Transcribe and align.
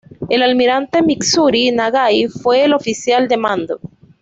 El 0.31 0.41
Almirante 0.41 1.03
Mitsuru 1.03 1.71
Nagai 1.75 2.27
fue 2.27 2.63
el 2.65 2.73
oficial 2.73 3.27
de 3.27 3.37
mando. 3.37 3.79